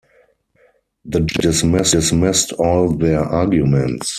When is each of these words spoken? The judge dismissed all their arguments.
The 1.05 1.19
judge 1.19 1.61
dismissed 1.91 2.53
all 2.53 2.89
their 2.89 3.19
arguments. 3.23 4.09